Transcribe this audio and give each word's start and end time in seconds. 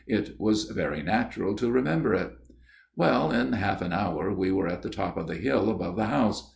It 0.07 0.39
was 0.39 0.63
very 0.63 1.03
natural 1.03 1.53
to 1.57 1.69
remember 1.69 2.15
it."" 2.15 2.31
Well, 2.95 3.31
in 3.31 3.53
half 3.53 3.83
an 3.83 3.93
hour 3.93 4.33
we 4.33 4.51
were 4.51 4.67
at 4.67 4.81
the 4.81 4.89
top 4.89 5.15
of 5.15 5.27
the 5.27 5.35
hill 5.35 5.69
above 5.69 5.95
the 5.95 6.07
house. 6.07 6.49